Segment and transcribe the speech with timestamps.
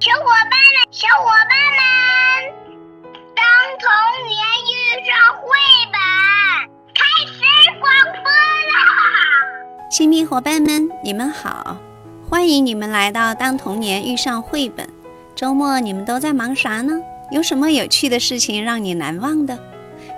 [0.00, 1.82] 小伙伴们，小伙伴们，
[3.34, 3.44] 当
[3.80, 3.90] 童
[4.28, 4.38] 年
[4.70, 5.48] 遇上绘
[5.90, 5.98] 本，
[6.94, 7.42] 开始
[7.80, 7.90] 广
[8.22, 9.90] 播啦！
[9.90, 11.76] 亲密伙伴们，你们好，
[12.30, 14.86] 欢迎你们来到《当童年遇上绘本》。
[15.34, 16.94] 周末你们都在忙啥呢？
[17.32, 19.58] 有什么有趣的事情让你难忘的？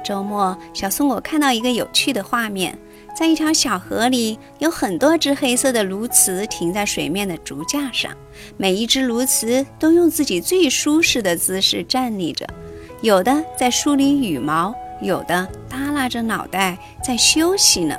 [0.04, 2.78] 周末，小松果看到一个有趣的画面。
[3.14, 8.10] 在一条小河里，有很多只黑色的鸬鹚停在水面的竹架上。
[8.56, 12.46] 每一只鸬鹚都用自己最舒适的姿势站立着，
[13.02, 17.98] 有的在梳理羽毛，有的耷拉着脑袋在休息呢。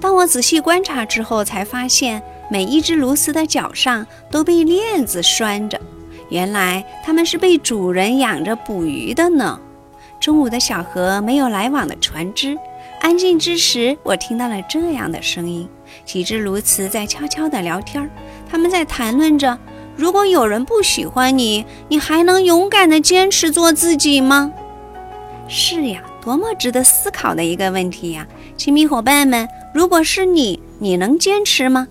[0.00, 5.80] 当我仔细观察之后，才发现每一只鸬鹚的脚上都被链子拴着。
[6.28, 9.58] 原来它们是被主人养着捕鱼的呢。
[10.20, 12.56] 中午的小河没有来往的船只。
[13.02, 15.68] 安静之时，我听到了这样的声音：
[16.04, 18.08] 几只鸬鹚在悄悄地聊天儿。
[18.48, 19.58] 他们在谈论着：
[19.96, 24.52] 如果有人不喜欢你，你还能勇敢地坚持做自己吗？
[25.48, 28.24] 是呀，多么值得思考的一个问题呀！
[28.56, 31.88] 亲密伙伴们，如果是你，你能坚持吗？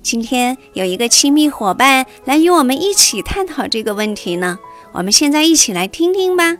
[0.00, 4.58] 今天有一个亲密伙伴来与我们一起探讨这个问题呢。
[4.92, 6.56] 我们现在一起来听听吧。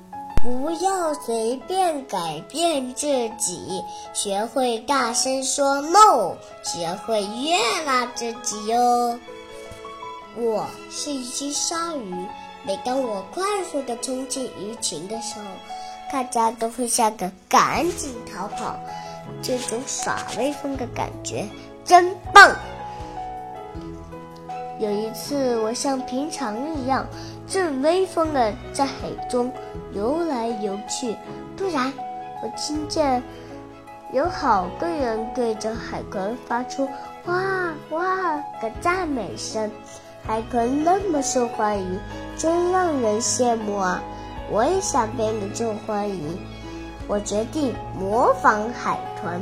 [0.46, 3.82] 不要随便改变自己，
[4.14, 9.18] 学会大声说 “no”，学会悦纳自己哟。
[10.36, 12.14] 我是一只鲨鱼，
[12.62, 15.46] 每当我快速地冲进鱼群的时候，
[16.12, 18.78] 大家都会吓得赶紧逃跑。
[19.42, 21.44] 这种耍威风的感觉
[21.84, 22.54] 真棒。
[24.78, 27.06] 有一次，我像平常一样。
[27.46, 29.52] 正威风的在海中
[29.92, 31.16] 游来游去，
[31.56, 31.92] 突然，
[32.42, 33.22] 我听见
[34.12, 36.88] 有好多人对着海豚发出
[37.26, 39.70] “哇哇”的赞美声。
[40.26, 42.00] 海豚那么受欢迎，
[42.36, 44.02] 真让人羡慕啊！
[44.50, 46.36] 我也想变得受欢迎。
[47.06, 49.40] 我决定模仿海豚。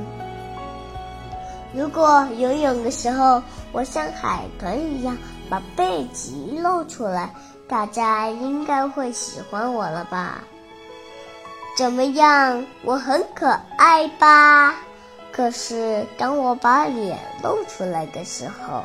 [1.74, 3.42] 如果游泳的时候，
[3.72, 5.16] 我像海豚一样
[5.50, 7.34] 把背脊露出来。
[7.66, 10.44] 大家应该会喜欢我了吧？
[11.76, 14.74] 怎么样，我很可爱吧？
[15.32, 18.84] 可是当我把脸露出来的时候，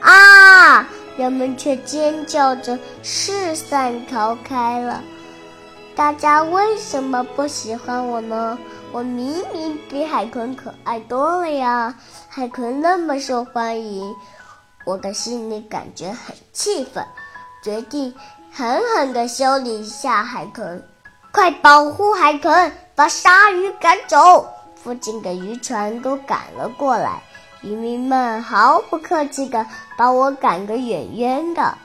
[0.00, 0.86] 啊！
[1.16, 5.02] 人们却尖叫着四散逃开了。
[5.98, 8.56] 大家为什么不喜欢我呢？
[8.92, 11.92] 我明明比海豚可爱多了呀！
[12.28, 14.14] 海豚那么受欢迎，
[14.84, 17.04] 我的心里感觉很气愤。
[17.64, 18.14] 决定
[18.52, 20.80] 狠狠地修理一下海豚，
[21.32, 24.46] 快保护海豚，把鲨鱼赶走！
[24.76, 27.20] 附近的渔船都赶了过来，
[27.62, 29.66] 渔民们毫不客气地
[29.96, 31.76] 把我赶个远远的。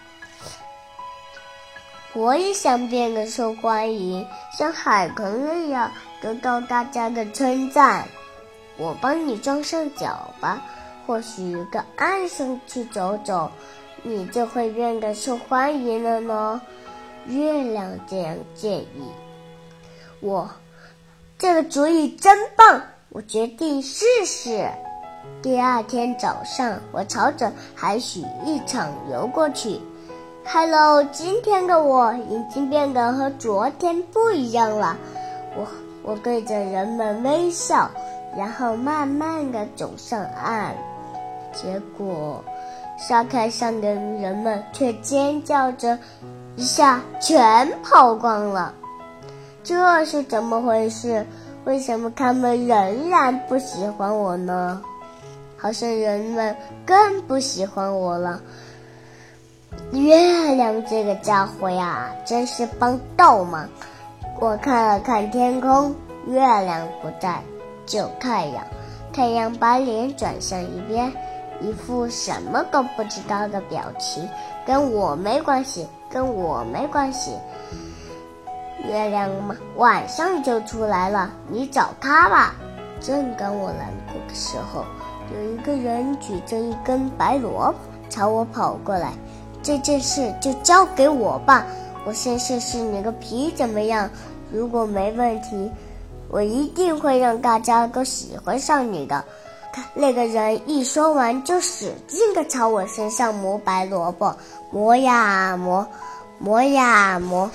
[2.15, 5.91] 我也想变得受欢迎，像海豚那样
[6.21, 8.07] 得到大家的称赞。
[8.77, 10.61] 我帮你装上脚吧，
[11.07, 13.51] 或许个岸上去走走。
[14.03, 16.61] 你就会变得受欢迎了呢。
[17.25, 19.09] 月亮这样建议
[20.19, 20.49] 我，
[21.37, 24.69] 这个主意真棒，我决定试试。
[25.41, 29.79] 第二天早上，我朝着海水一场游过去。
[30.45, 34.97] Hello，今天的我已经变得和昨天不一样了。
[35.55, 35.65] 我
[36.03, 37.89] 我对着人们微笑，
[38.37, 40.75] 然后慢慢的走上岸。
[41.53, 42.43] 结果。
[42.95, 45.97] 沙滩上的人们却尖叫着，
[46.55, 48.71] 一下全跑光了。
[49.63, 51.25] 这是怎么回事？
[51.65, 54.79] 为什么他们仍然不喜欢我呢？
[55.57, 56.55] 好像人们
[56.85, 58.39] 更不喜欢我了。
[59.91, 63.67] 月亮这个家伙呀，真是帮倒忙。
[64.39, 65.93] 我看了看天空，
[66.27, 67.41] 月亮不在，
[67.85, 68.63] 就太阳。
[69.11, 71.11] 太阳把脸转向一边。
[71.61, 74.27] 一副什么都不知道的表情，
[74.65, 77.37] 跟我没关系，跟我没关系。
[78.85, 82.55] 月亮嘛，晚上就出来了，你找他吧。
[82.99, 84.83] 正当我难过的时候，
[85.33, 87.75] 有一个人举着一根白萝卜
[88.09, 89.13] 朝我跑过来。
[89.63, 91.65] 这件事就交给我吧，
[92.05, 94.09] 我先试试你个皮怎么样？
[94.51, 95.71] 如果没问题，
[96.29, 99.23] 我一定会让大家都喜欢上你的。
[99.71, 104.35] 看那个人一说完，就使劲地朝我身上磨白萝卜，
[104.69, 105.87] 磨呀磨，
[106.37, 107.49] 磨呀磨，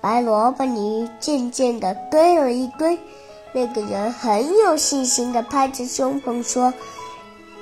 [0.00, 2.98] 白萝卜泥渐渐地堆了一堆。
[3.52, 6.74] 那个人很有信心地拍着胸膛说：“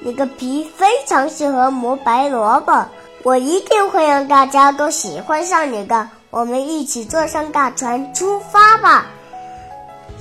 [0.00, 2.84] 你个皮非常适合磨白萝卜。”
[3.22, 6.08] 我一定会让大家都喜欢上你的。
[6.30, 9.06] 我们一起坐上大船出发吧。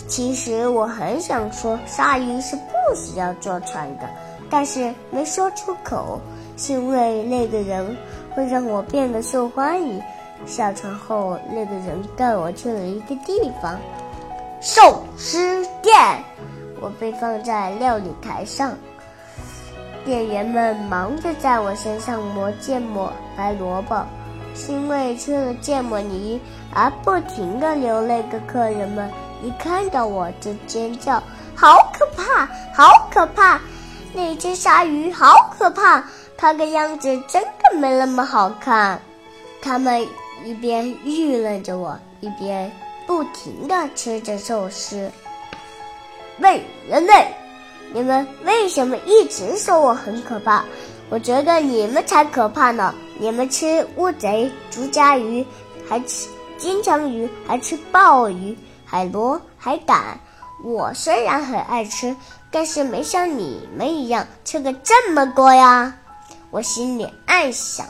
[0.07, 4.09] 其实我很想说，鲨鱼是不需要坐船的，
[4.49, 6.19] 但是没说出口，
[6.57, 7.95] 是因为那个人
[8.33, 10.01] 会让我变得受欢迎。
[10.45, 13.79] 下船后，那个人带我去了一个地方——
[14.61, 15.95] 寿司店。
[16.81, 18.71] 我被放在料理台上，
[20.05, 24.05] 店员们忙着在我身上抹芥末、白萝卜。
[24.55, 26.41] 是因为吃了芥末泥
[26.73, 29.09] 而不停的流泪的客人们，
[29.41, 31.21] 一看到我就尖叫
[31.55, 33.61] ：“好可怕，好可怕！
[34.11, 36.03] 那只鲨鱼好可怕，
[36.35, 38.99] 它的样子真的没那么好看。”
[39.61, 40.05] 他们
[40.43, 42.69] 一边议论着我，一边
[43.05, 45.09] 不停的吃着寿司。
[46.39, 47.33] 喂，人类，
[47.91, 50.63] 你们为什么一直说我很可怕？
[51.09, 52.93] 我觉得你们才可怕呢！
[53.17, 55.45] 你们吃乌贼、竹荚鱼，
[55.87, 58.55] 还吃金枪鱼，还吃鲍鱼、
[58.85, 60.19] 海螺、海胆。
[60.63, 62.15] 我虽然很爱吃，
[62.51, 65.91] 但是没像你们一样吃的这么多呀！
[66.51, 67.87] 我心里暗想。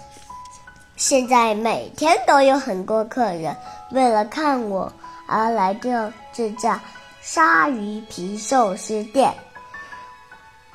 [0.95, 3.55] 现在每天都有很多客人
[3.91, 4.91] 为了看我
[5.27, 6.79] 而来到这家
[7.21, 9.33] 鲨鱼皮寿司店。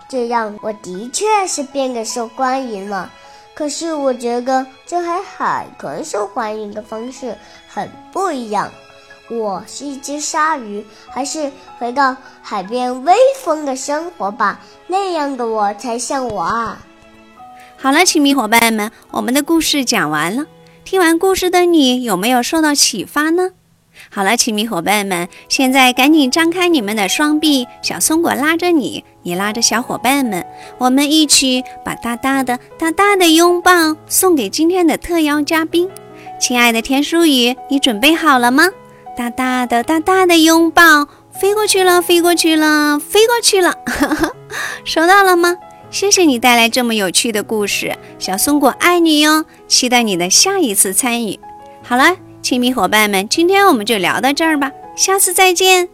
[0.08, 3.10] 这样我的确是变得受欢迎了，
[3.54, 7.36] 可是我觉得这和海豚受欢迎的方式
[7.68, 8.70] 很不一样。
[9.30, 14.60] 我是一只鲨鱼，还是回到海边微风的生活吧？
[14.86, 16.78] 那样的我才像我啊！
[17.78, 20.44] 好了，亲密伙伴们，我们的故事讲完了。
[20.84, 23.52] 听完故事的你有没有受到启发呢？
[24.10, 30.44] 好了，亲密伙伴们，现在赶紧张开你们的双臂，小松果拉着你，你拉着小伙伴们，
[30.78, 35.88] 我们一起把大大的、大大的拥抱送给今天的特邀嘉宾，
[36.40, 38.70] 亲爱的田淑雨，你准备好了吗？
[39.16, 43.74] 大大的、大大的拥抱飞过去了，飞过去了，飞过去了，
[44.84, 45.56] 收 到了吗？
[45.90, 51.38] 谢谢你带来这么有趣的故事，小松果爱你哟，期待你的下一次参与。
[51.82, 52.16] 好了。
[52.44, 55.88] 亲密伙伴们，今天我们就聊到这儿吧，下次再见。